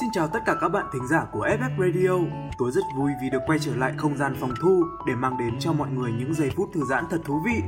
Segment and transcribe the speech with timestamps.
[0.00, 2.28] Xin chào tất cả các bạn thính giả của FF Radio.
[2.58, 5.58] Tôi rất vui vì được quay trở lại không gian phòng thu để mang đến
[5.58, 7.62] cho mọi người những giây phút thư giãn thật thú vị.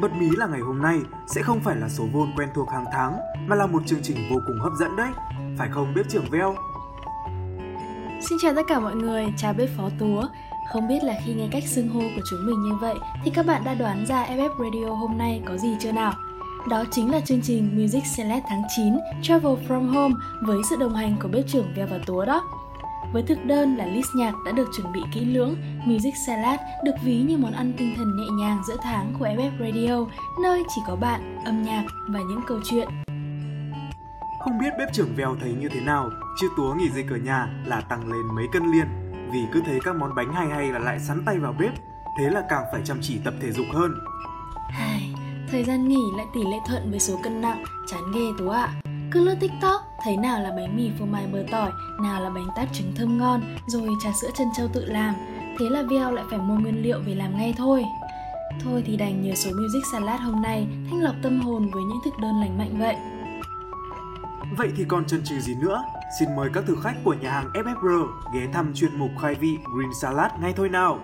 [0.00, 2.84] Bật mí là ngày hôm nay sẽ không phải là số vôn quen thuộc hàng
[2.92, 5.10] tháng mà là một chương trình vô cùng hấp dẫn đấy.
[5.58, 6.54] Phải không bếp trưởng Veo?
[8.28, 10.22] Xin chào tất cả mọi người, chào bếp phó Túa.
[10.72, 12.94] Không biết là khi nghe cách xưng hô của chúng mình như vậy
[13.24, 16.12] thì các bạn đã đoán ra FF Radio hôm nay có gì chưa nào?
[16.68, 20.94] Đó chính là chương trình Music Select tháng 9 Travel From Home với sự đồng
[20.94, 22.44] hành của bếp trưởng Veo và Túa đó.
[23.12, 26.94] Với thực đơn là list nhạc đã được chuẩn bị kỹ lưỡng, Music Salad được
[27.04, 30.06] ví như món ăn tinh thần nhẹ nhàng giữa tháng của FF Radio,
[30.42, 32.88] nơi chỉ có bạn, âm nhạc và những câu chuyện.
[34.40, 37.48] Không biết bếp trưởng Veo thấy như thế nào, chứ Túa nghỉ dịch ở nhà
[37.66, 38.86] là tăng lên mấy cân liền.
[39.32, 41.72] Vì cứ thấy các món bánh hay hay là lại sắn tay vào bếp,
[42.18, 43.94] thế là càng phải chăm chỉ tập thể dục hơn.
[44.78, 45.14] Ai,
[45.52, 48.62] thời gian nghỉ lại tỷ lệ thuận với số cân nặng, chán ghê Tú ạ.
[48.62, 48.90] À.
[49.10, 51.70] Cứ lướt tiktok, thấy nào là bánh mì phô mai bơ tỏi,
[52.02, 55.14] nào là bánh tát trứng thơm ngon, rồi trà sữa chân trâu tự làm.
[55.58, 57.84] Thế là Viao lại phải mua nguyên liệu về làm ngay thôi.
[58.64, 61.98] Thôi thì đành nhờ số Music Salad hôm nay thanh lọc tâm hồn với những
[62.04, 62.96] thực đơn lành mạnh vậy.
[64.58, 65.84] Vậy thì còn chần chừ gì nữa?
[66.18, 69.56] Xin mời các thực khách của nhà hàng FFR ghé thăm chuyên mục khai vị
[69.76, 71.00] Green Salad ngay thôi nào.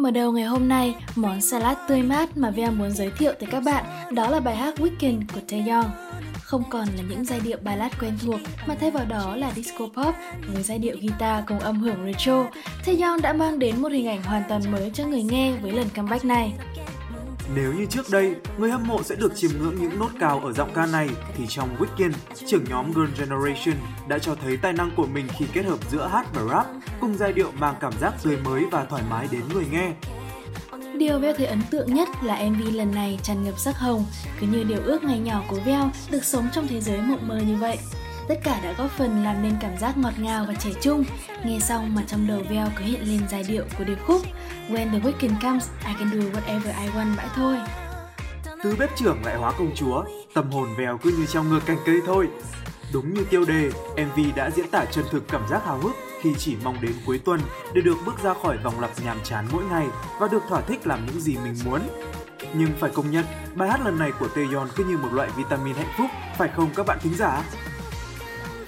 [0.00, 3.48] Mở đầu ngày hôm nay, món salad tươi mát mà Vea muốn giới thiệu tới
[3.52, 3.84] các bạn
[4.14, 5.90] đó là bài hát Weekend của Taeyong.
[6.42, 9.84] Không còn là những giai điệu ballad quen thuộc mà thay vào đó là disco
[9.84, 10.14] pop
[10.52, 12.46] với giai điệu guitar cùng âm hưởng retro,
[12.86, 15.86] Taeyong đã mang đến một hình ảnh hoàn toàn mới cho người nghe với lần
[15.96, 16.52] comeback này.
[17.54, 20.52] Nếu như trước đây, người hâm mộ sẽ được chiêm ngưỡng những nốt cao ở
[20.52, 22.12] giọng ca này, thì trong Weekend,
[22.46, 23.76] trưởng nhóm Girl Generation
[24.08, 26.66] đã cho thấy tài năng của mình khi kết hợp giữa hát và rap,
[27.00, 29.92] cùng giai điệu mang cảm giác tươi mới và thoải mái đến người nghe.
[30.98, 34.04] Điều Veo thấy ấn tượng nhất là MV lần này tràn ngập sắc hồng,
[34.40, 37.40] cứ như điều ước ngày nhỏ của Veo được sống trong thế giới mộng mơ
[37.46, 37.78] như vậy.
[38.30, 41.04] Tất cả đã góp phần làm nên cảm giác ngọt ngào và trẻ trung.
[41.44, 44.22] Nghe xong mà trong đầu Veo cứ hiện lên giai điệu của điệp khúc
[44.68, 47.56] When the weekend comes, I can do whatever I want mãi thôi.
[48.62, 50.04] Từ bếp trưởng lại hóa công chúa,
[50.34, 52.28] tâm hồn Veo cứ như trong ngược cành cây thôi.
[52.92, 55.92] Đúng như tiêu đề, MV đã diễn tả chân thực cảm giác hào hức
[56.22, 57.40] khi chỉ mong đến cuối tuần
[57.74, 59.86] để được bước ra khỏi vòng lặp nhàm chán mỗi ngày
[60.20, 61.80] và được thỏa thích làm những gì mình muốn.
[62.54, 63.24] Nhưng phải công nhận,
[63.54, 66.06] bài hát lần này của Taeyeon cứ như một loại vitamin hạnh phúc,
[66.38, 67.42] phải không các bạn thính giả?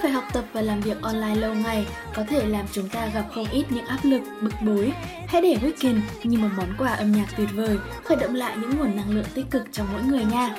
[0.03, 3.25] Phải học tập và làm việc online lâu ngày có thể làm chúng ta gặp
[3.35, 4.93] không ít những áp lực, bực bối.
[5.27, 8.79] Hãy để Weekend như một món quà âm nhạc tuyệt vời, khởi động lại những
[8.79, 10.57] nguồn năng lượng tích cực trong mỗi người nha.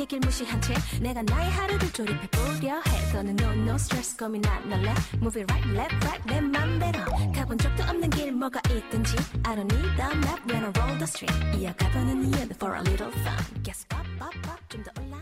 [0.00, 4.94] 얘길 무시한 채 내가 나의 하루를 조립해보려 해 더는 no no stress 고민 안 할래
[5.16, 7.00] Move it right left right 내 맘대로
[7.34, 11.04] 가본 적도 없는 길 뭐가 있든지 I don't need a map when I roll the
[11.04, 15.16] street 이어가보는 이유는 for a little fun Guess pop pop pop 좀더 올라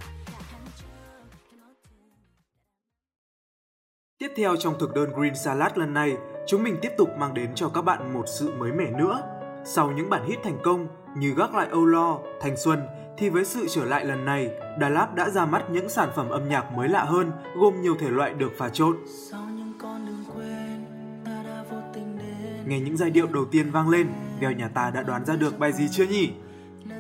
[4.19, 7.51] Tiếp theo trong thực đơn Green Salad lần này, chúng mình tiếp tục mang đến
[7.55, 9.21] cho các bạn một sự mới mẻ nữa.
[9.65, 10.87] Sau những bản hit thành công
[11.17, 12.87] như Gác lại Âu Lo, Thanh Xuân
[13.20, 14.50] thì với sự trở lại lần này,
[14.80, 17.96] Đà Lạt đã ra mắt những sản phẩm âm nhạc mới lạ hơn, gồm nhiều
[18.00, 18.98] thể loại được pha trộn.
[22.66, 24.08] Nghe những giai điệu đầu tiên vang lên,
[24.40, 26.30] Veo nhà ta đã đoán ra được bài gì chưa nhỉ?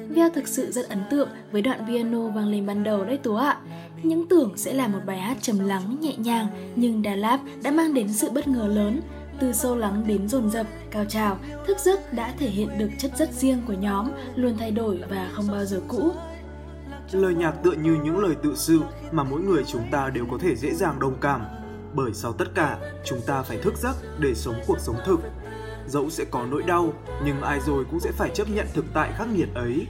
[0.09, 3.35] Veo thực sự rất ấn tượng với đoạn piano vang lên ban đầu đấy Tú
[3.35, 3.57] ạ.
[4.03, 7.71] Những tưởng sẽ là một bài hát trầm lắng, nhẹ nhàng, nhưng Đà Lạt đã
[7.71, 9.01] mang đến sự bất ngờ lớn
[9.39, 11.37] từ sâu lắng đến dồn dập, cao trào,
[11.67, 15.29] thức giấc đã thể hiện được chất rất riêng của nhóm, luôn thay đổi và
[15.33, 16.11] không bao giờ cũ.
[17.11, 18.79] Lời nhạc tựa như những lời tự sự
[19.11, 21.41] mà mỗi người chúng ta đều có thể dễ dàng đồng cảm.
[21.93, 25.19] Bởi sau tất cả, chúng ta phải thức giấc để sống cuộc sống thực.
[25.87, 26.93] Dẫu sẽ có nỗi đau,
[27.25, 29.87] nhưng ai rồi cũng sẽ phải chấp nhận thực tại khắc nghiệt ấy.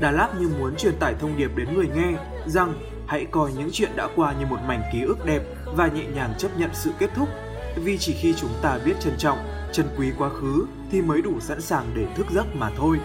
[0.00, 2.12] Đà Lạt như muốn truyền tải thông điệp đến người nghe
[2.46, 2.74] rằng
[3.06, 5.42] hãy coi những chuyện đã qua như một mảnh ký ức đẹp
[5.76, 7.28] và nhẹ nhàng chấp nhận sự kết thúc
[7.76, 9.38] vì chỉ khi chúng ta biết trân trọng,
[9.72, 12.98] trân quý quá khứ thì mới đủ sẵn sàng để thức giấc mà thôi.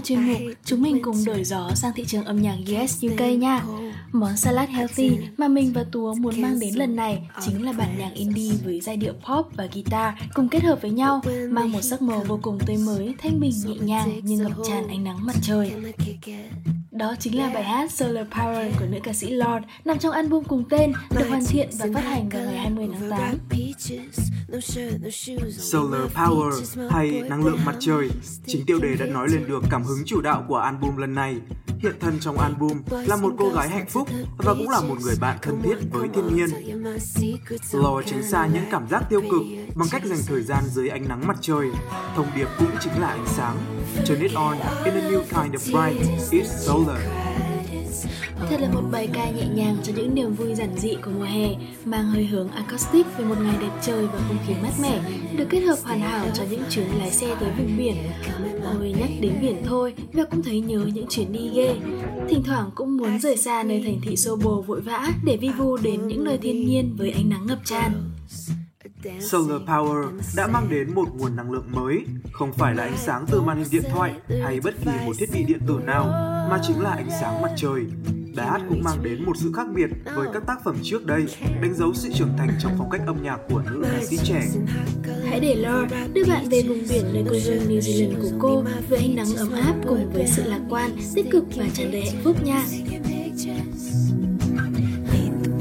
[0.00, 3.20] Theo chuyên mục, chúng mình cùng đổi gió sang thị trường âm nhạc US UK
[3.38, 3.64] nha.
[4.12, 7.98] Món salad healthy mà mình và Túa muốn mang đến lần này chính là bản
[7.98, 11.20] nhạc indie với giai điệu pop và guitar cùng kết hợp với nhau,
[11.50, 14.88] mang một sắc màu vô cùng tươi mới, thanh bình nhẹ nhàng như ngập tràn
[14.88, 15.72] ánh nắng mặt trời.
[17.00, 20.44] Đó chính là bài hát Solar Power của nữ ca sĩ Lord nằm trong album
[20.44, 23.38] cùng tên, được hoàn thiện và phát hành vào ngày 20 tháng 8.
[25.58, 26.50] Solar Power
[26.90, 28.10] hay năng lượng mặt trời,
[28.46, 31.36] chính tiêu đề đã nói lên được cảm hứng chủ đạo của album lần này.
[31.82, 34.08] Hiện thân trong album là một cô gái hạnh phúc
[34.38, 36.48] và cũng là một người bạn thân thiết với thiên nhiên.
[37.72, 39.42] Lò tránh xa những cảm giác tiêu cực
[39.74, 41.66] bằng cách dành thời gian dưới ánh nắng mặt trời.
[42.16, 43.56] Thông điệp cũng chính là ánh sáng.
[44.08, 46.89] Turn it on in a new kind of bright, it's solar.
[48.50, 51.24] Thật là một bài ca nhẹ nhàng cho những niềm vui giản dị của mùa
[51.24, 51.48] hè,
[51.84, 55.00] mang hơi hướng acoustic về một ngày đẹp trời và không khí mát mẻ,
[55.36, 57.96] được kết hợp hoàn hảo cho những chuyến lái xe tới vùng biển.
[58.64, 61.76] Ôi nhắc đến biển thôi, và cũng thấy nhớ những chuyến đi ghê.
[62.28, 65.48] Thỉnh thoảng cũng muốn rời xa nơi thành thị xô bồ vội vã để vi
[65.48, 67.92] vu đến những nơi thiên nhiên với ánh nắng ngập tràn.
[69.20, 73.26] Solar Power đã mang đến một nguồn năng lượng mới, không phải là ánh sáng
[73.30, 76.04] từ màn hình điện thoại hay bất kỳ một thiết bị điện tử nào,
[76.50, 77.82] mà chính là ánh sáng mặt trời.
[78.36, 81.26] Bài hát cũng mang đến một sự khác biệt với các tác phẩm trước đây,
[81.62, 84.42] đánh dấu sự trưởng thành trong phong cách âm nhạc của nữ ca sĩ trẻ.
[85.24, 88.64] Hãy để lo đưa bạn về vùng biển nơi quê hương New Zealand của cô
[88.88, 92.02] với ánh nắng ấm áp cùng với sự lạc quan, tích cực và tràn đầy
[92.10, 92.64] hạnh phúc nha.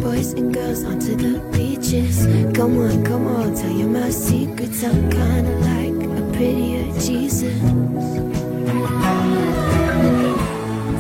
[0.09, 2.25] Boys and girls onto the beaches.
[2.57, 4.83] Come on, come on, tell you my secrets.
[4.83, 7.59] I'm kinda like a prettier Jesus.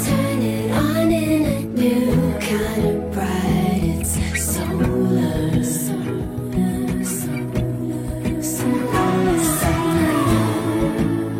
[0.05, 4.05] Turn it on in a new kind of bright.
[4.29, 5.39] It's solar.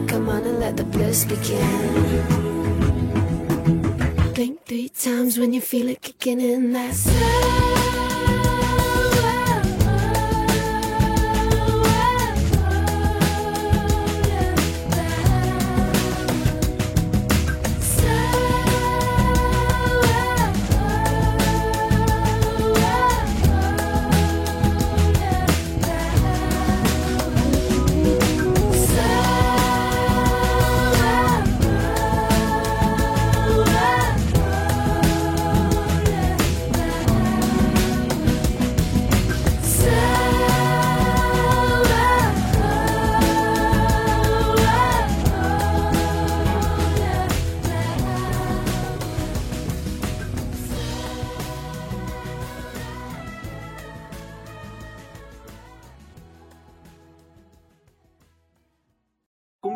[0.08, 2.39] Come on and let the bliss begin.
[5.00, 6.74] Times when you feel it kicking in.
[6.74, 8.09] That's Cũng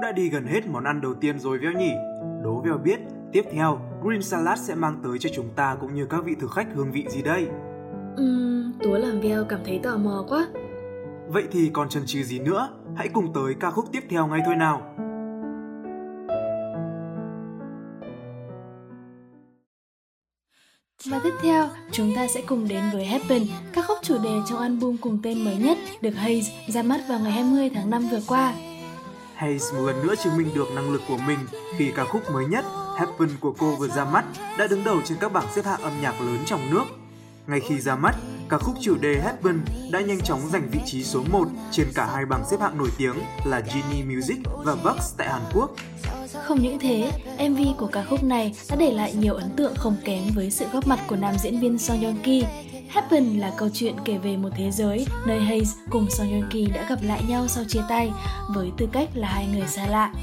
[0.03, 1.91] đã đi gần hết món ăn đầu tiên rồi Veo nhỉ?
[2.43, 2.99] Đố Veo biết,
[3.31, 6.51] tiếp theo Green Salad sẽ mang tới cho chúng ta cũng như các vị thực
[6.51, 7.47] khách hương vị gì đây?
[8.21, 10.47] Uhm, Túa làm Veo cảm thấy tò mò quá.
[11.27, 12.69] Vậy thì còn chần chừ gì nữa?
[12.95, 14.81] Hãy cùng tới ca khúc tiếp theo ngay thôi nào!
[21.05, 23.43] Và tiếp theo, chúng ta sẽ cùng đến với Happen,
[23.73, 27.19] ca khúc chủ đề trong album cùng tên mới nhất được Haze ra mắt vào
[27.19, 28.53] ngày 20 tháng 5 vừa qua.
[29.43, 31.39] Hayes một lần nữa chứng minh được năng lực của mình
[31.77, 32.65] khi ca khúc mới nhất
[32.97, 34.25] Happen của cô vừa ra mắt
[34.57, 36.83] đã đứng đầu trên các bảng xếp hạng âm nhạc lớn trong nước.
[37.47, 38.15] Ngay khi ra mắt,
[38.53, 42.05] ca khúc chủ đề Heaven đã nhanh chóng giành vị trí số 1 trên cả
[42.13, 45.75] hai bảng xếp hạng nổi tiếng là Genie Music và Vox tại Hàn Quốc.
[46.43, 47.11] Không những thế,
[47.49, 50.65] MV của ca khúc này đã để lại nhiều ấn tượng không kém với sự
[50.73, 52.43] góp mặt của nam diễn viên Song Joong Ki.
[52.89, 56.65] Happen là câu chuyện kể về một thế giới nơi Hayes cùng Song Joong Ki
[56.65, 58.11] đã gặp lại nhau sau chia tay
[58.55, 60.13] với tư cách là hai người xa lạ.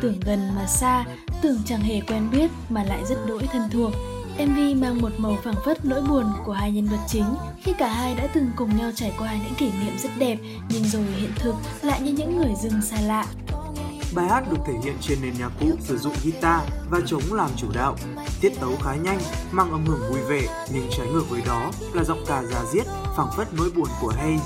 [0.00, 1.04] tưởng gần mà xa,
[1.42, 3.92] tưởng chẳng hề quen biết mà lại rất đỗi thân thuộc.
[4.38, 7.24] MV mang một màu phảng phất nỗi buồn của hai nhân vật chính
[7.62, 10.38] khi cả hai đã từng cùng nhau trải qua những kỷ niệm rất đẹp
[10.68, 13.26] nhưng rồi hiện thực lại như những người dưng xa lạ.
[14.14, 16.60] Bài hát được thể hiện trên nền nhạc cụ sử dụng guitar
[16.90, 17.96] và trống làm chủ đạo.
[18.40, 19.18] Tiết tấu khá nhanh,
[19.52, 22.86] mang âm hưởng vui vẻ nhưng trái ngược với đó là giọng ca già diết,
[23.16, 24.42] phảng phất nỗi buồn của Hayes.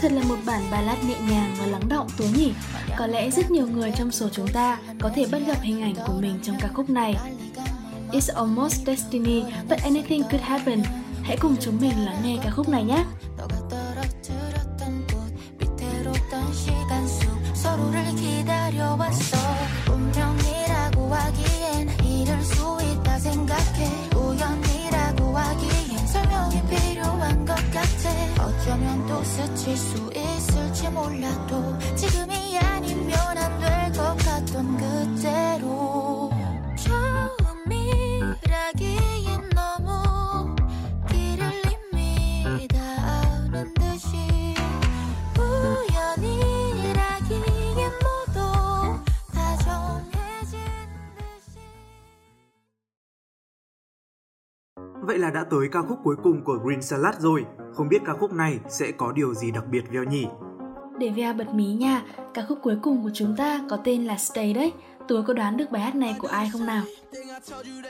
[0.00, 2.52] Thật là một bản ballad nhẹ nhàng và lắng động Tú nhỉ?
[2.98, 5.94] Có lẽ rất nhiều người trong số chúng ta có thể bắt gặp hình ảnh
[6.06, 7.16] của mình trong ca khúc này.
[8.16, 10.82] is Almost Destiny, But Anything Could Happen.
[11.22, 13.04] Hãy cùng chúng mình lắng nghe ca khúc này nhé.
[29.26, 36.25] 스칠 수 있을지 몰라도 지금이 아니면 안 될 것 같던 그대로
[55.06, 57.44] Vậy là đã tới ca khúc cuối cùng của Green Salad rồi.
[57.74, 60.26] Không biết ca khúc này sẽ có điều gì đặc biệt Veo nhỉ?
[60.98, 62.02] Để Vea bật mí nha,
[62.34, 64.72] ca khúc cuối cùng của chúng ta có tên là Stay đấy.
[65.08, 66.82] Tú có đoán được bài hát này của ai không nào?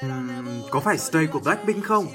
[0.06, 2.06] Uhm, có phải Stay của Blackpink không?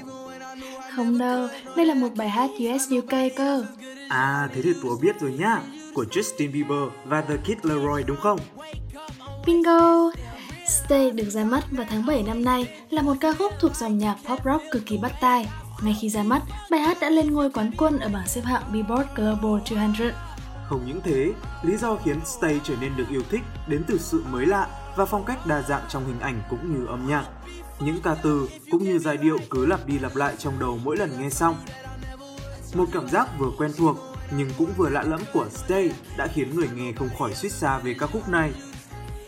[0.96, 3.64] Không đâu, đây là một bài hát US UK cơ.
[4.08, 5.60] À, thế thì Tùa biết rồi nhá.
[5.94, 8.38] Của Justin Bieber và The Kid Laroi đúng không?
[9.46, 10.10] Bingo!
[10.92, 13.98] Stay được ra mắt vào tháng 7 năm nay là một ca khúc thuộc dòng
[13.98, 15.48] nhạc pop rock cực kỳ bắt tai.
[15.82, 18.62] Ngay khi ra mắt, bài hát đã lên ngôi quán quân ở bảng xếp hạng
[18.72, 20.10] Billboard Global 200.
[20.68, 21.32] Không những thế,
[21.62, 25.04] lý do khiến Stay trở nên được yêu thích đến từ sự mới lạ và
[25.04, 27.24] phong cách đa dạng trong hình ảnh cũng như âm nhạc.
[27.80, 30.96] Những ca từ cũng như giai điệu cứ lặp đi lặp lại trong đầu mỗi
[30.96, 31.56] lần nghe xong.
[32.74, 33.96] Một cảm giác vừa quen thuộc
[34.36, 37.78] nhưng cũng vừa lạ lẫm của Stay đã khiến người nghe không khỏi suýt xa
[37.78, 38.52] về ca khúc này.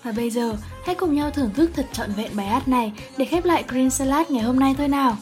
[0.04, 3.24] Và bây giờ, hãy cùng nhau thưởng thức thật trọn vẹn bài hát này để
[3.24, 5.16] khép lại Green Salad ngày hôm nay thôi nào.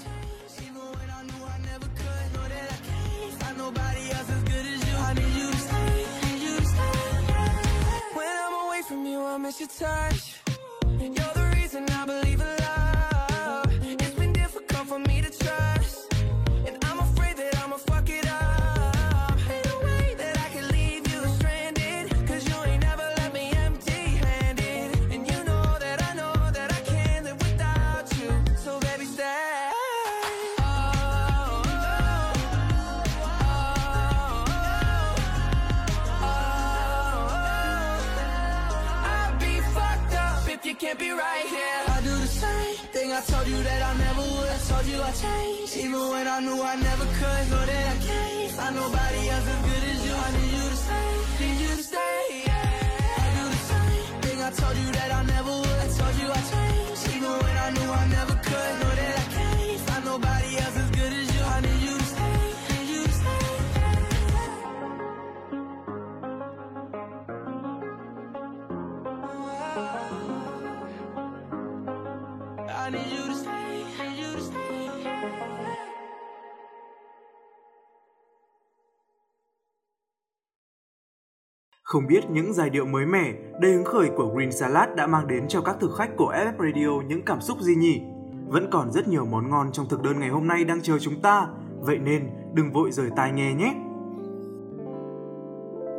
[81.93, 85.27] Không biết những giai điệu mới mẻ, đầy hứng khởi của Green Salad đã mang
[85.27, 88.01] đến cho các thực khách của FF Radio những cảm xúc gì nhỉ?
[88.47, 91.21] Vẫn còn rất nhiều món ngon trong thực đơn ngày hôm nay đang chờ chúng
[91.21, 91.47] ta,
[91.81, 93.75] vậy nên đừng vội rời tai nghe nhé!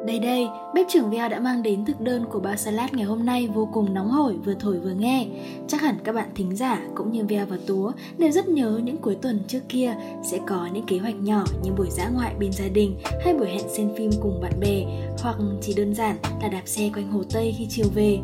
[0.07, 3.25] Đây đây, bếp trưởng Veo đã mang đến thực đơn của bao salad ngày hôm
[3.25, 5.27] nay vô cùng nóng hổi vừa thổi vừa nghe.
[5.67, 8.97] Chắc hẳn các bạn thính giả cũng như Veo và Túa đều rất nhớ những
[8.97, 12.51] cuối tuần trước kia sẽ có những kế hoạch nhỏ như buổi dã ngoại bên
[12.51, 14.85] gia đình hay buổi hẹn xem phim cùng bạn bè
[15.19, 18.19] hoặc chỉ đơn giản là đạp xe quanh Hồ Tây khi chiều về.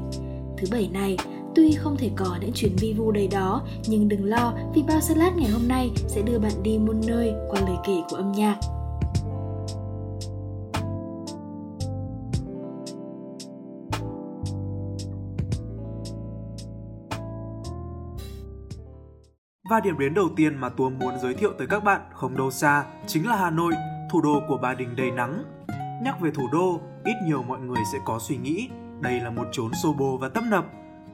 [0.58, 1.18] Thứ bảy này,
[1.56, 5.02] tuy không thể có những chuyến vi vu đầy đó nhưng đừng lo vì bao
[5.02, 8.32] salad ngày hôm nay sẽ đưa bạn đi muôn nơi qua lời kể của âm
[8.32, 8.58] nhạc.
[19.70, 22.52] Và điểm đến đầu tiên mà Tùa muốn giới thiệu tới các bạn không đâu
[22.52, 23.74] xa, chính là Hà Nội,
[24.12, 25.44] thủ đô của Ba Đình đầy nắng.
[26.04, 28.70] Nhắc về thủ đô, ít nhiều mọi người sẽ có suy nghĩ
[29.02, 30.66] đây là một chốn xô bồ và tấp nập.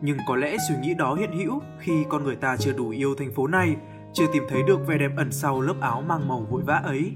[0.02, 3.16] Nhưng có lẽ suy nghĩ đó hiện hữu khi con người ta chưa đủ yêu
[3.16, 3.76] thành phố này,
[4.14, 7.16] chưa tìm thấy được vẻ đẹp ẩn sau lớp áo mang màu vội vã ấy.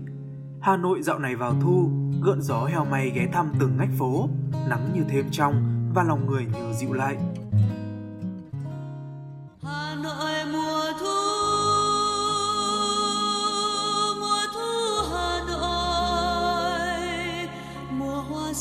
[0.62, 1.90] Hà Nội dạo này vào thu,
[2.24, 4.30] gợn gió heo may ghé thăm từng ngách phố,
[4.70, 5.64] nắng như thêm trong
[5.96, 7.18] và lòng người như dịu lại.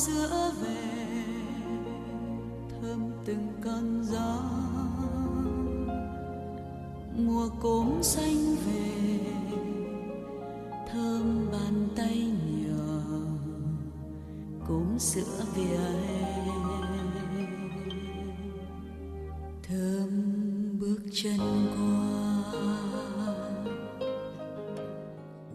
[0.08, 1.24] sữa về,
[2.70, 4.42] thơm từng cơn gió.
[7.16, 9.20] Mùa cốm xanh về,
[10.92, 12.30] thơm bàn tay
[12.62, 13.02] nhờ
[14.68, 16.48] cốm sữa vỉa hè
[19.62, 20.10] thơm
[20.80, 21.67] bước chân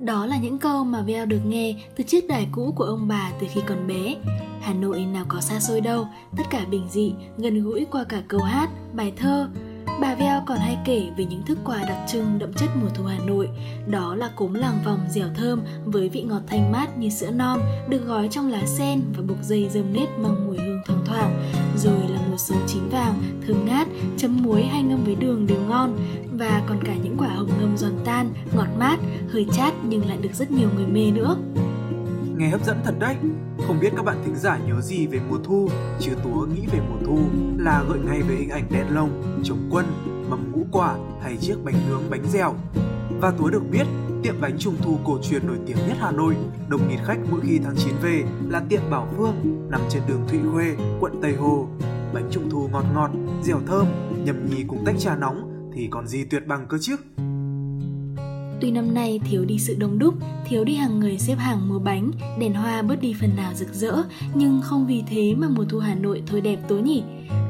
[0.03, 3.31] Đó là những câu mà Veo được nghe từ chiếc đài cũ của ông bà
[3.39, 4.15] từ khi còn bé.
[4.62, 6.07] Hà Nội nào có xa xôi đâu,
[6.38, 9.50] tất cả bình dị, gần gũi qua cả câu hát, bài thơ.
[10.01, 13.03] Bà Veo còn hay kể về những thức quà đặc trưng đậm chất mùa thu
[13.03, 13.50] Hà Nội.
[13.88, 17.60] Đó là cốm làng vòng dẻo thơm với vị ngọt thanh mát như sữa non,
[17.89, 21.53] được gói trong lá sen và buộc dây dơm nếp mang mùi hương thoang thoảng.
[21.84, 23.88] Rồi là một số chín vàng, thơm ngát,
[24.18, 25.98] chấm muối hay ngâm với đường đều ngon.
[26.38, 29.00] Và còn cả những quả hồng ngâm giòn tan, ngọt mát,
[29.30, 31.38] hơi chát nhưng lại được rất nhiều người mê nữa.
[32.38, 33.16] Nghe hấp dẫn thật đấy.
[33.68, 36.80] Không biết các bạn thính giả nhớ gì về mùa thu, chứ Túa nghĩ về
[36.90, 37.20] mùa thu
[37.58, 39.86] là gợi ngay về hình ảnh đèn lồng, trống quân,
[40.30, 42.56] mâm ngũ quả hay chiếc bánh nướng bánh dẻo.
[43.22, 43.86] Và Túa được biết,
[44.24, 46.36] tiệm bánh trung thu cổ truyền nổi tiếng nhất Hà Nội,
[46.70, 50.22] đông nghịt khách mỗi khi tháng 9 về là tiệm Bảo Phương nằm trên đường
[50.27, 51.68] Thụy Khuê, quận Tây Hồ.
[52.13, 53.12] Bánh trung thu ngọt ngọt,
[53.44, 53.86] dẻo thơm,
[54.25, 56.96] nhầm nhì cùng tách trà nóng thì còn gì tuyệt bằng cơ chứ.
[58.62, 60.13] Tuy năm nay thiếu đi sự đông đúc,
[60.46, 63.74] thiếu đi hàng người xếp hàng mua bánh, đèn hoa bớt đi phần nào rực
[63.74, 64.03] rỡ,
[64.34, 67.03] nhưng không vì thế mà mùa thu Hà Nội thôi đẹp tối nhỉ.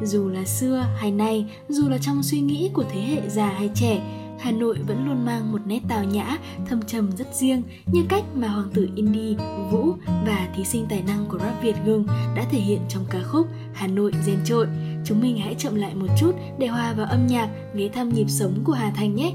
[0.04, 3.70] Dù là xưa hay nay, dù là trong suy nghĩ của thế hệ già hay
[3.76, 8.04] trẻ, Hà Nội vẫn luôn mang một nét tào nhã, thâm trầm rất riêng như
[8.10, 9.36] cách mà hoàng tử indie,
[9.72, 13.20] Vũ và thí sinh tài năng của rap Việt Gừng đã thể hiện trong ca
[13.24, 14.68] khúc Hà Nội gen trội.
[15.06, 18.30] Chúng mình hãy chậm lại một chút để hòa vào âm nhạc, ghé thăm nhịp
[18.30, 19.34] sống của Hà Thành nhé.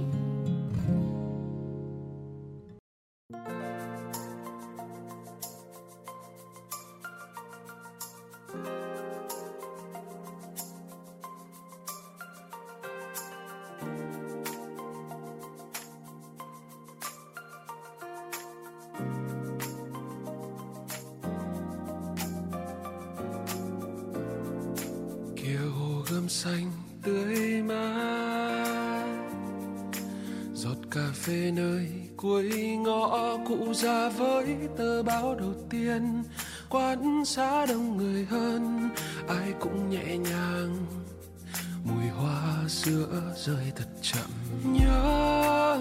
[44.65, 45.81] Nhớ.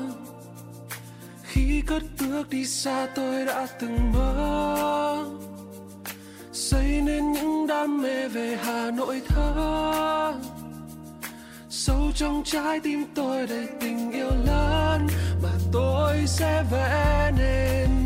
[1.44, 5.26] Khi cất bước đi xa tôi đã từng mơ.
[6.52, 10.34] Xây nên những đam mê về Hà Nội thơ.
[11.70, 15.08] Sâu trong trái tim tôi đầy tình yêu lớn
[15.44, 17.97] mà tôi sẽ vẽ nên.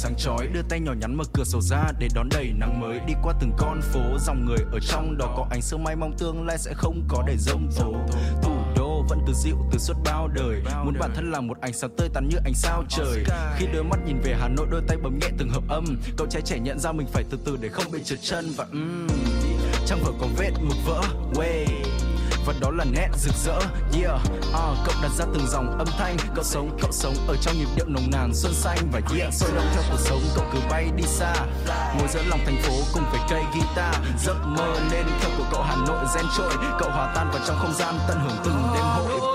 [0.00, 3.00] Sáng chói Đưa tay nhỏ nhắn mở cửa sổ ra Để đón đầy nắng mới.
[3.06, 6.12] Đi qua từng con phố Dòng người ở trong đó có ánh sương mai mong
[6.18, 7.94] tương lai sẽ không có để rông tố.
[8.42, 11.72] Thủ đô vẫn từ dịu từ suốt bao đời Muốn bản thân là một ánh
[11.72, 13.24] sáng tươi tắn như ánh sao trời.
[13.56, 15.84] Khi đôi mắt nhìn về Hà Nội đôi tay bấm nhẹ từng hợp âm.
[16.16, 18.66] Cậu trai trẻ nhận ra mình phải từ từ để không bị trượt chân Và
[18.72, 19.08] um,
[19.86, 21.02] trong vở có vết mực vỡ.
[21.34, 21.66] Way
[22.46, 23.58] và đó là nét rực rỡ.
[23.92, 26.16] Yeah uh, cậu đặt ra từng dòng âm thanh.
[26.34, 28.78] Cậu sống cậu sống ở trong nhịp điệu nồng nàn xuân xanh.
[28.92, 31.34] Và yeah sôi động theo cuộc sống cậu cứ bay đi xa.
[31.98, 33.94] Ngồi giữa lòng thành phố cùng với cây guitar.
[34.24, 37.56] Giấc mơ lên theo của cậu hà nội gen trội cậu hòa tan vào trong
[37.58, 39.29] không gian tận hưởng từng đêm hội.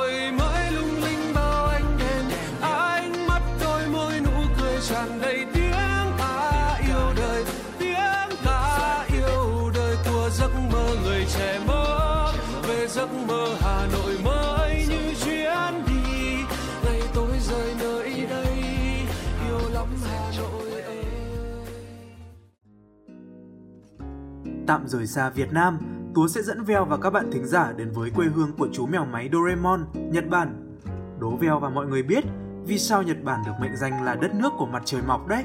[24.67, 25.77] Tạm rời xa Việt Nam,
[26.15, 28.85] Tú sẽ dẫn Veo và các bạn thính giả đến với quê hương của chú
[28.85, 30.77] mèo máy Doraemon, Nhật Bản.
[31.19, 32.23] Đố Veo và mọi người biết
[32.67, 35.43] vì sao Nhật Bản được mệnh danh là đất nước của mặt trời mọc đấy.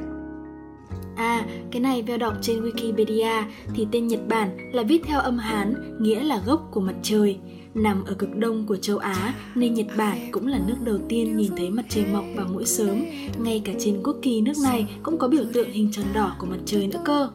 [1.17, 3.43] À, cái này Veo đọc trên Wikipedia
[3.75, 7.39] thì tên Nhật Bản là viết theo âm Hán, nghĩa là gốc của mặt trời.
[7.75, 11.37] Nằm ở cực đông của châu Á nên Nhật Bản cũng là nước đầu tiên
[11.37, 13.05] nhìn thấy mặt trời mọc vào mỗi sớm.
[13.39, 16.47] Ngay cả trên quốc kỳ nước này cũng có biểu tượng hình tròn đỏ của
[16.47, 17.29] mặt trời nữa cơ.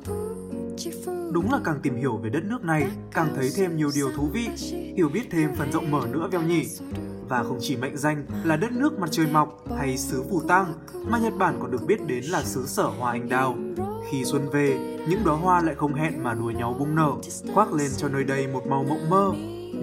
[1.36, 4.28] Đúng là càng tìm hiểu về đất nước này, càng thấy thêm nhiều điều thú
[4.34, 4.50] vị,
[4.98, 6.66] hiểu biết thêm phần rộng mở nữa veo nhỉ.
[7.30, 10.74] Và không chỉ mệnh danh là đất nước mặt trời mọc hay xứ phù tang,
[11.08, 13.56] mà Nhật Bản còn được biết đến là xứ sở hoa anh đào.
[14.10, 17.12] Khi xuân về, những đóa hoa lại không hẹn mà đua nhau bung nở,
[17.54, 19.32] khoác lên cho nơi đây một màu mộng mơ.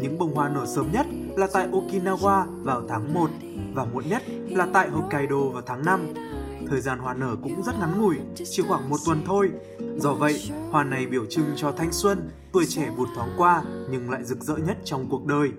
[0.02, 3.30] Những bông hoa nở sớm nhất là tại Okinawa vào tháng 1
[3.74, 6.14] và muộn nhất là tại Hokkaido vào tháng 5.
[6.72, 9.50] Thời gian hoa nở cũng rất ngắn ngủi, chỉ khoảng một tuần thôi.
[9.96, 14.10] Do vậy, hoa này biểu trưng cho thanh xuân, tuổi trẻ vụt thoáng qua nhưng
[14.10, 15.50] lại rực rỡ nhất trong cuộc đời.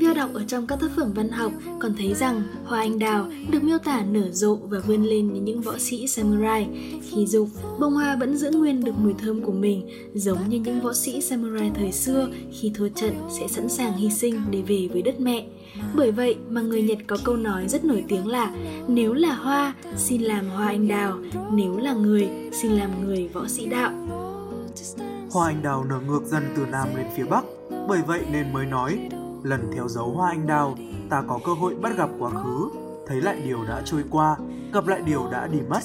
[0.00, 3.30] Veo đọc ở trong các tác phẩm văn học còn thấy rằng hoa anh đào
[3.50, 6.68] được miêu tả nở rộ và vươn lên như những võ sĩ samurai.
[7.02, 7.48] Khi dục,
[7.80, 11.20] bông hoa vẫn giữ nguyên được mùi thơm của mình, giống như những võ sĩ
[11.20, 15.20] samurai thời xưa khi thua trận sẽ sẵn sàng hy sinh để về với đất
[15.20, 15.46] mẹ.
[15.94, 18.54] Bởi vậy mà người Nhật có câu nói rất nổi tiếng là
[18.88, 21.18] nếu là hoa, xin làm hoa anh đào,
[21.52, 23.92] nếu là người, xin làm người võ sĩ đạo.
[25.30, 27.44] Hoa anh đào nở ngược dần từ nam lên phía bắc,
[27.88, 28.98] bởi vậy nên mới nói
[29.42, 30.76] lần theo dấu hoa anh đào,
[31.10, 32.70] ta có cơ hội bắt gặp quá khứ,
[33.06, 34.36] thấy lại điều đã trôi qua,
[34.72, 35.80] gặp lại điều đã đi mất.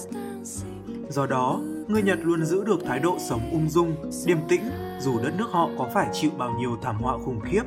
[1.10, 4.62] Do đó, người Nhật luôn giữ được thái độ sống ung dung, điềm tĩnh
[5.00, 7.64] dù đất nước họ có phải chịu bao nhiêu thảm họa khủng khiếp.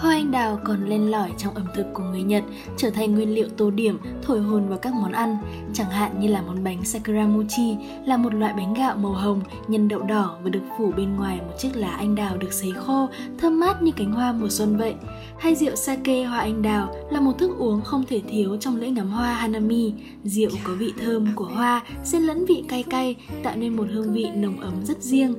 [0.00, 2.44] Hoa anh đào còn len lỏi trong ẩm thực của người Nhật,
[2.76, 5.36] trở thành nguyên liệu tô điểm, thổi hồn vào các món ăn.
[5.72, 9.40] Chẳng hạn như là món bánh sakura mochi là một loại bánh gạo màu hồng,
[9.68, 12.72] nhân đậu đỏ và được phủ bên ngoài một chiếc lá anh đào được sấy
[12.72, 14.94] khô, thơm mát như cánh hoa mùa xuân vậy.
[15.38, 18.90] Hay rượu sake hoa anh đào là một thức uống không thể thiếu trong lễ
[18.90, 19.92] ngắm hoa hanami.
[20.24, 24.12] Rượu có vị thơm của hoa, xen lẫn vị cay cay, tạo nên một hương
[24.12, 25.34] vị nồng ấm rất riêng.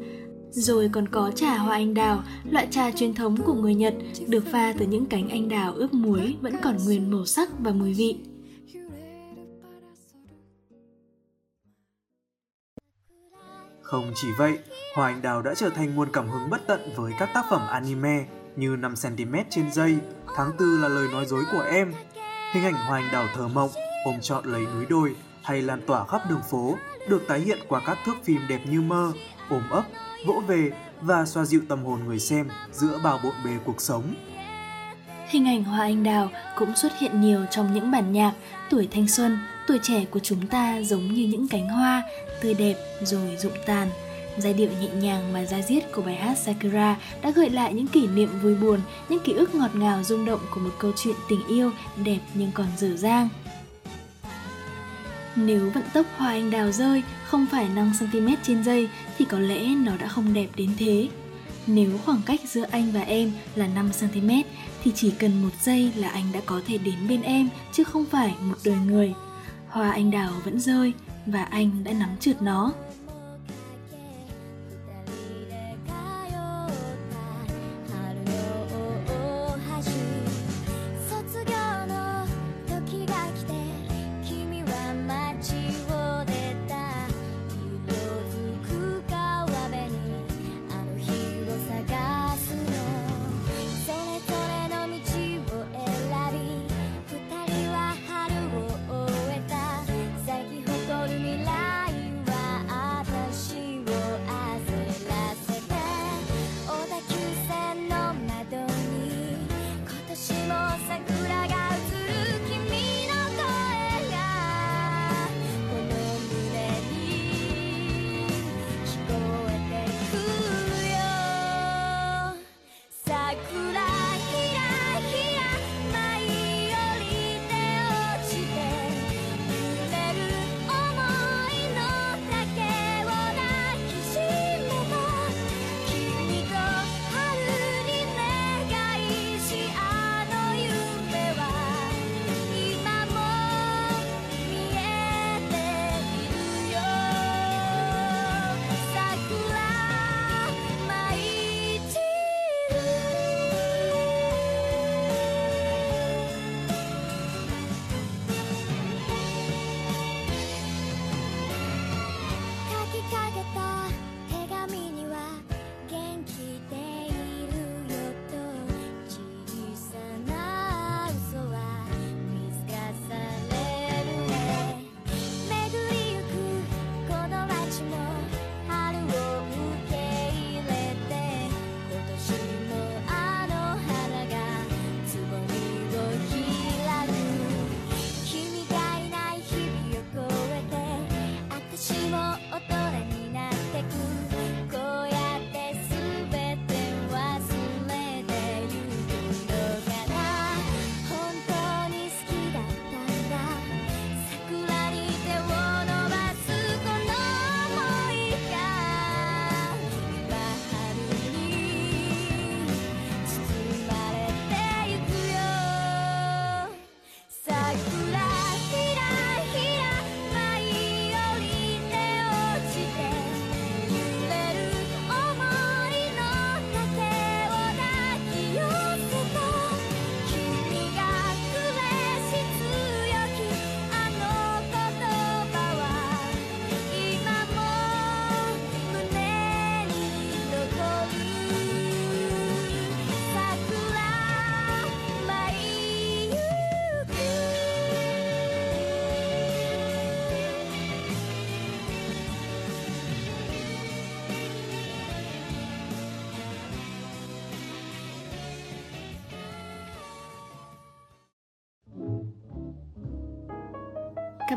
[0.60, 3.94] Rồi còn có trà hoa anh đào, loại trà truyền thống của người Nhật,
[4.28, 7.72] được pha từ những cánh anh đào ướp muối vẫn còn nguyên màu sắc và
[7.72, 8.18] mùi vị.
[13.82, 14.60] Không chỉ vậy,
[14.96, 17.62] hoa anh đào đã trở thành nguồn cảm hứng bất tận với các tác phẩm
[17.68, 19.98] anime như 5cm trên dây,
[20.36, 21.94] tháng tư là lời nói dối của em,
[22.54, 23.72] hình ảnh hoa anh đào thơ mộng,
[24.06, 26.76] ôm trọn lấy núi đồi hay lan tỏa khắp đường phố
[27.10, 29.12] được tái hiện qua các thước phim đẹp như mơ,
[29.50, 29.84] ôm ấp
[30.26, 34.16] vỗ về và xoa dịu tâm hồn người xem giữa bao bộn bề cuộc sống.
[35.28, 38.34] Hình ảnh hoa anh đào cũng xuất hiện nhiều trong những bản nhạc
[38.70, 42.04] tuổi thanh xuân, tuổi trẻ của chúng ta giống như những cánh hoa,
[42.42, 43.90] tươi đẹp rồi rụng tàn.
[44.38, 47.88] Giai điệu nhẹ nhàng mà ra diết của bài hát Sakura đã gợi lại những
[47.88, 48.80] kỷ niệm vui buồn,
[49.10, 51.72] những ký ức ngọt ngào rung động của một câu chuyện tình yêu
[52.06, 53.30] đẹp nhưng còn dở dang.
[55.36, 59.66] Nếu vận tốc hoa anh đào rơi không phải 5cm trên giây thì có lẽ
[59.68, 61.10] nó đã không đẹp đến thế.
[61.68, 64.44] Nếu khoảng cách giữa anh và em là 5cm
[64.84, 68.06] thì chỉ cần một giây là anh đã có thể đến bên em, chứ không
[68.06, 69.14] phải một đời người.
[69.68, 70.94] Hoa anh đào vẫn rơi
[71.26, 72.74] và anh đã nắm trượt nó.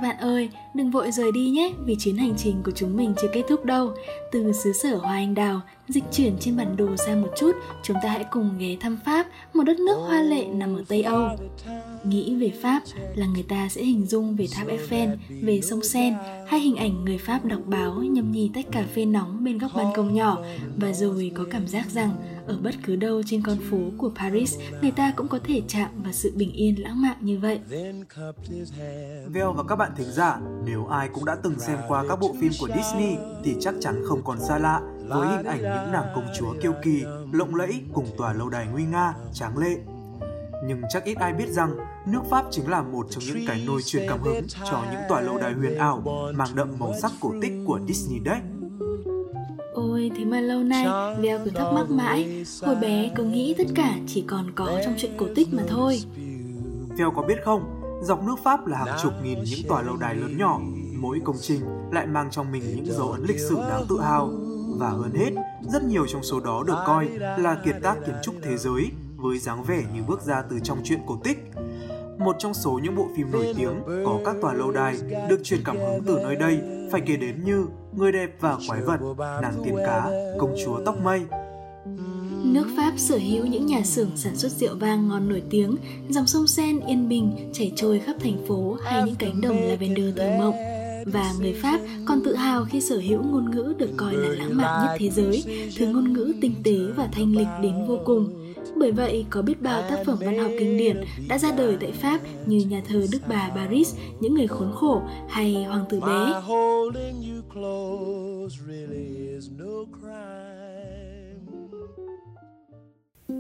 [0.01, 3.15] Các bạn ơi, đừng vội rời đi nhé vì chuyến hành trình của chúng mình
[3.23, 3.93] chưa kết thúc đâu.
[4.33, 7.97] Từ xứ sở Hoa Anh Đào, dịch chuyển trên bản đồ xa một chút, chúng
[8.03, 11.29] ta hãy cùng ghé thăm Pháp, một đất nước hoa lệ nằm ở Tây Âu.
[12.05, 12.83] Nghĩ về Pháp
[13.15, 16.17] là người ta sẽ hình dung về tháp Eiffel, về sông Seine
[16.49, 19.71] hay hình ảnh người Pháp đọc báo nhâm nhi tách cà phê nóng bên góc
[19.75, 20.39] ban công nhỏ
[20.77, 22.11] và rồi có cảm giác rằng
[22.51, 25.89] ở bất cứ đâu trên con phố của Paris người ta cũng có thể chạm
[26.03, 27.61] vào sự bình yên lãng mạn như vậy.
[29.33, 32.35] Veo và các bạn thính giả, nếu ai cũng đã từng xem qua các bộ
[32.41, 36.13] phim của Disney thì chắc chắn không còn xa lạ với hình ảnh những nàng
[36.15, 39.77] công chúa kiêu kỳ, lộng lẫy cùng tòa lâu đài nguy nga, tráng lệ.
[40.67, 43.83] Nhưng chắc ít ai biết rằng nước Pháp chính là một trong những cái nôi
[43.83, 46.03] truyền cảm hứng cho những tòa lâu đài huyền ảo
[46.35, 48.41] mang đậm màu sắc cổ tích của Disney đấy.
[49.91, 50.87] Ôi, thế mà lâu nay
[51.23, 52.45] Bell cứ thắc mắc mãi.
[52.63, 56.03] Hồi bé cứ nghĩ tất cả chỉ còn có trong chuyện cổ tích mà thôi.
[56.99, 57.65] Veo có biết không,
[58.03, 60.61] dọc nước Pháp là hàng chục nghìn những tòa lâu đài lớn nhỏ.
[60.97, 61.61] Mỗi công trình
[61.93, 64.31] lại mang trong mình những dấu ấn lịch sử đáng tự hào.
[64.79, 65.31] Và hơn hết,
[65.73, 69.39] rất nhiều trong số đó được coi là kiệt tác kiến trúc thế giới với
[69.39, 71.39] dáng vẻ như bước ra từ trong chuyện cổ tích.
[72.19, 74.97] Một trong số những bộ phim nổi tiếng có các tòa lâu đài
[75.29, 76.61] được truyền cảm hứng từ nơi đây
[76.93, 79.01] phải kể đến như Người đẹp và quái vật,
[79.43, 81.21] Nàng tiên cá, Công chúa tóc mây.
[82.45, 85.77] Nước Pháp sở hữu những nhà xưởng sản xuất rượu vang ngon nổi tiếng,
[86.09, 90.17] dòng sông Seine yên bình chảy trôi khắp thành phố hay những cánh đồng lavender
[90.17, 90.55] thơ mộng.
[91.07, 94.57] Và người Pháp còn tự hào khi sở hữu ngôn ngữ được coi là lãng
[94.57, 95.45] mạn nhất thế giới,
[95.79, 98.53] thứ ngôn ngữ tinh tế và thanh lịch đến vô cùng.
[98.77, 101.93] Bởi vậy, có biết bao tác phẩm văn học kinh điển đã ra đời tại
[101.93, 106.33] Pháp như nhà thơ Đức Bà Paris, Những người khốn khổ hay Hoàng tử bé.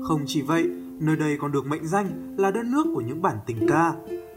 [0.02, 0.70] Không chỉ vậy,
[1.00, 3.92] nơi đây còn được mệnh danh là đất nước của những bản tình ca.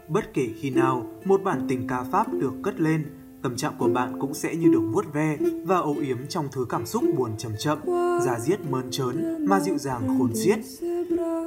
[0.08, 3.04] Bất kể khi nào một bản tình ca Pháp được cất lên,
[3.42, 6.66] tâm trạng của bạn cũng sẽ như được vuốt ve và âu yếm trong thứ
[6.68, 7.78] cảm xúc buồn chậm chậm,
[8.24, 10.58] già diết mơn trớn mà dịu dàng khôn xiết.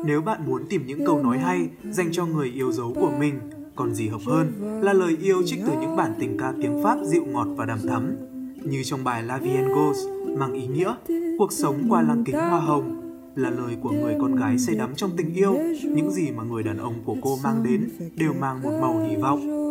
[0.05, 3.39] Nếu bạn muốn tìm những câu nói hay dành cho người yêu dấu của mình,
[3.77, 4.51] còn gì hợp hơn
[4.83, 7.79] là lời yêu trích từ những bản tình ca tiếng Pháp dịu ngọt và đàm
[7.87, 8.15] thắm,
[8.63, 10.95] như trong bài La Vie en Rose mang ý nghĩa
[11.37, 13.01] cuộc sống qua lăng kính hoa hồng
[13.35, 16.63] là lời của người con gái say đắm trong tình yêu, những gì mà người
[16.63, 19.66] đàn ông của cô mang đến đều mang một màu hy vọng.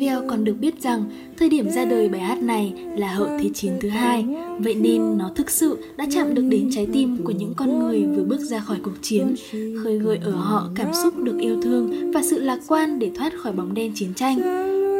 [0.00, 1.04] Veo còn được biết rằng
[1.38, 4.26] thời điểm ra đời bài hát này là hậu thế chiến thứ hai,
[4.58, 8.04] vậy nên nó thực sự đã chạm được đến trái tim của những con người
[8.16, 9.34] vừa bước ra khỏi cuộc chiến,
[9.82, 13.32] khơi gợi ở họ cảm xúc được yêu thương và sự lạc quan để thoát
[13.36, 14.38] khỏi bóng đen chiến tranh.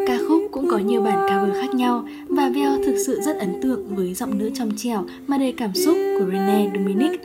[0.07, 3.61] Ca khúc cũng có nhiều bản cover khác nhau và Veo thực sự rất ấn
[3.63, 7.21] tượng với giọng nữ trong trẻo mà đầy cảm xúc của Rene Dominic.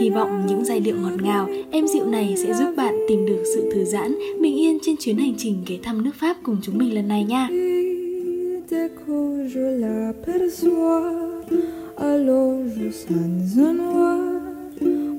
[0.00, 3.42] Hy vọng những giai điệu ngọt ngào, êm dịu này sẽ giúp bạn tìm được
[3.54, 6.78] sự thư giãn, bình yên trên chuyến hành trình ghé thăm nước Pháp cùng chúng
[6.78, 7.48] mình lần này nha.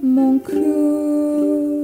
[0.02, 1.77] Mon cœur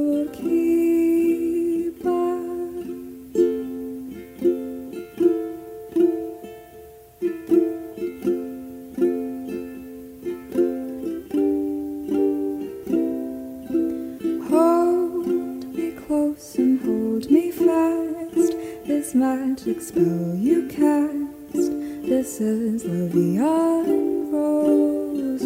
[19.15, 21.53] magic spell you cast.
[21.53, 25.43] This is love beyond roses.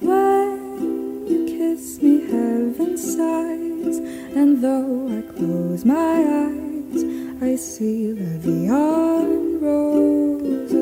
[0.00, 3.98] When you kiss me, heaven sighs,
[4.36, 7.04] and though I close my eyes,
[7.42, 10.72] I see love beyond roses.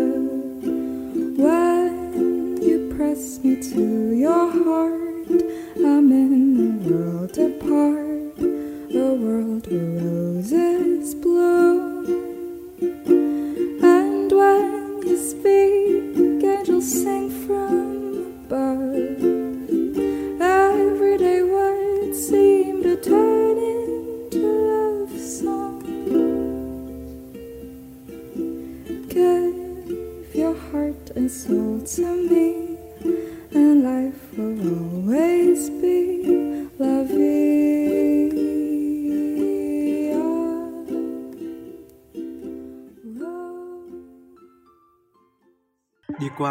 [1.38, 4.97] When you press me to your heart.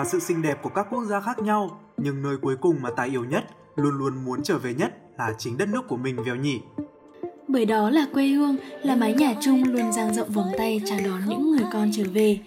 [0.07, 3.03] Sự xinh đẹp của các quốc gia khác nhau, nhưng nơi cuối cùng mà ta
[3.03, 3.43] yêu nhất,
[3.75, 6.59] luôn luôn muốn trở về nhất là chính đất nước của mình Vèo nhỉ.
[7.47, 10.99] Bởi đó là quê hương, là mái nhà chung luôn dang rộng vòng tay chào
[11.05, 12.39] đón những người con trở về.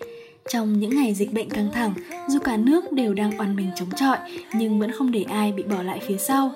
[0.48, 1.92] Trong những ngày dịch bệnh căng thẳng,
[2.28, 4.18] dù cả nước đều đang oằn mình chống chọi,
[4.54, 6.52] nhưng vẫn không để ai bị bỏ lại phía sau.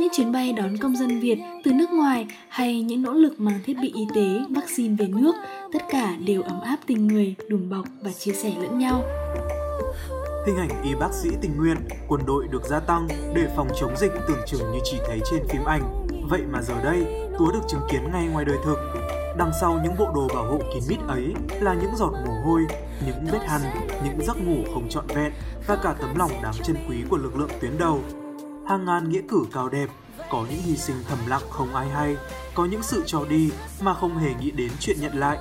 [0.00, 3.60] Những chuyến bay đón công dân Việt từ nước ngoài hay những nỗ lực mang
[3.64, 5.34] thiết bị y tế, vaccine về nước,
[5.72, 9.04] tất cả đều ấm áp tình người, đùm bọc và chia sẻ lẫn nhau.
[10.48, 11.76] Hình ảnh y bác sĩ tình nguyện,
[12.08, 15.46] quân đội được gia tăng để phòng chống dịch tưởng chừng như chỉ thấy trên
[15.48, 16.06] phim ảnh.
[16.30, 18.78] Vậy mà giờ đây, Túa được chứng kiến ngay ngoài đời thực.
[19.38, 22.66] Đằng sau những bộ đồ bảo hộ kín mít ấy là những giọt mồ hôi,
[23.06, 23.60] những vết hằn,
[24.04, 25.32] những giấc ngủ không trọn vẹn
[25.66, 28.00] và cả tấm lòng đáng trân quý của lực lượng tuyến đầu.
[28.68, 29.88] Hàng ngàn nghĩa cử cao đẹp,
[30.30, 32.16] có những hy sinh thầm lặng không ai hay,
[32.54, 35.38] có những sự cho đi mà không hề nghĩ đến chuyện nhận lại.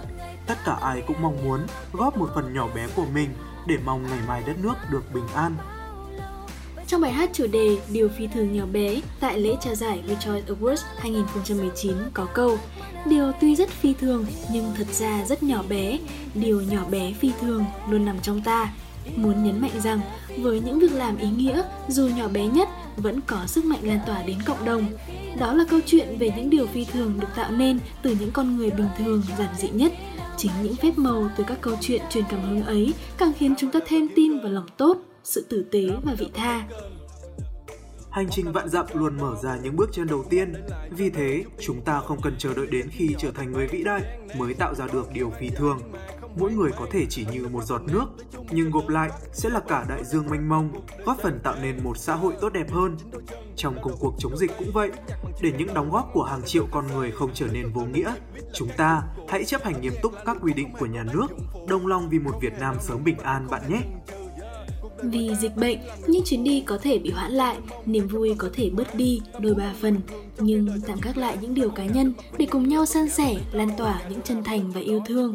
[0.47, 1.59] Tất cả ai cũng mong muốn
[1.93, 3.29] góp một phần nhỏ bé của mình
[3.67, 5.55] để mong ngày mai đất nước được bình an.
[6.87, 10.41] Trong bài hát chủ đề Điều phi thường nhỏ bé tại lễ trao giải Rejoice
[10.45, 12.57] Awards 2019 có câu
[13.05, 15.99] Điều tuy rất phi thường nhưng thật ra rất nhỏ bé,
[16.33, 18.73] điều nhỏ bé phi thường luôn nằm trong ta.
[19.15, 19.99] Muốn nhấn mạnh rằng
[20.37, 23.99] với những việc làm ý nghĩa dù nhỏ bé nhất vẫn có sức mạnh lan
[24.07, 24.85] tỏa đến cộng đồng.
[25.39, 28.57] Đó là câu chuyện về những điều phi thường được tạo nên từ những con
[28.57, 29.91] người bình thường giản dị nhất.
[30.37, 33.71] Chính những phép màu từ các câu chuyện truyền cảm hứng ấy càng khiến chúng
[33.71, 36.67] ta thêm tin vào lòng tốt, sự tử tế và vị tha.
[38.11, 40.53] Hành trình vạn dặm luôn mở ra những bước chân đầu tiên.
[40.91, 44.01] Vì thế, chúng ta không cần chờ đợi đến khi trở thành người vĩ đại
[44.37, 45.79] mới tạo ra được điều phi thường.
[46.39, 48.05] Mỗi người có thể chỉ như một giọt nước,
[48.51, 50.71] nhưng gộp lại sẽ là cả đại dương mênh mông,
[51.05, 52.97] góp phần tạo nên một xã hội tốt đẹp hơn.
[53.55, 54.91] Trong công cuộc chống dịch cũng vậy,
[55.41, 58.13] để những đóng góp của hàng triệu con người không trở nên vô nghĩa,
[58.53, 61.27] chúng ta hãy chấp hành nghiêm túc các quy định của nhà nước,
[61.67, 63.81] đồng lòng vì một Việt Nam sớm bình an bạn nhé.
[65.03, 68.69] Vì dịch bệnh, những chuyến đi có thể bị hoãn lại, niềm vui có thể
[68.69, 69.99] bớt đi đôi ba phần,
[70.39, 74.01] nhưng tạm gác lại những điều cá nhân để cùng nhau san sẻ, lan tỏa
[74.09, 75.33] những chân thành và yêu thương.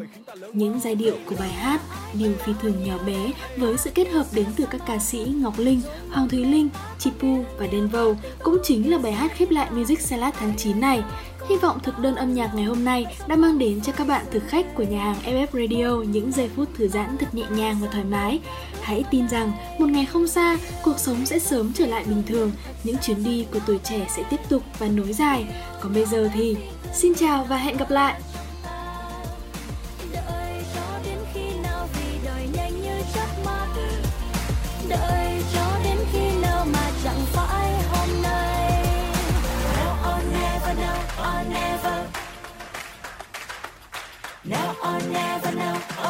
[0.53, 1.81] Những giai điệu của bài hát
[2.19, 5.53] Điều phi thường nhỏ bé với sự kết hợp đến từ các ca sĩ Ngọc
[5.57, 8.05] Linh, Hoàng Thúy Linh, Chipu và Denvo
[8.43, 11.03] cũng chính là bài hát khép lại Music Salad tháng 9 này.
[11.49, 14.25] Hy vọng thực đơn âm nhạc ngày hôm nay đã mang đến cho các bạn
[14.31, 17.77] thực khách của nhà hàng FF Radio những giây phút thư giãn thật nhẹ nhàng
[17.81, 18.39] và thoải mái.
[18.81, 22.51] Hãy tin rằng một ngày không xa, cuộc sống sẽ sớm trở lại bình thường,
[22.83, 25.45] những chuyến đi của tuổi trẻ sẽ tiếp tục và nối dài.
[25.81, 26.57] Còn bây giờ thì
[26.93, 28.21] xin chào và hẹn gặp lại.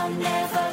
[0.04, 0.73] I'll never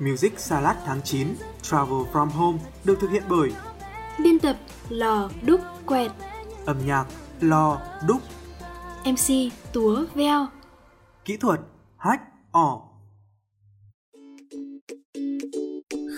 [0.00, 1.28] Music Salad tháng 9
[1.62, 3.52] Travel From Home được thực hiện bởi
[4.22, 4.56] Biên tập
[4.88, 6.10] Lò Đúc Quẹt
[6.64, 7.06] âm nhạc
[7.40, 8.22] Lo Đúc,
[9.04, 10.46] MC Túa Veo
[11.24, 11.60] kỹ thuật
[11.96, 12.22] Hack
[12.52, 12.82] Ỏ.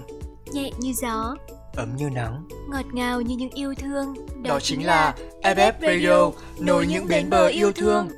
[0.51, 1.35] Nhẹ như gió,
[1.75, 2.47] Ấm như nắng.
[2.69, 4.13] ngọt ngào như những yêu thương.
[4.43, 8.09] Đó chính là FF Radio, nối những bến bờ yêu thương.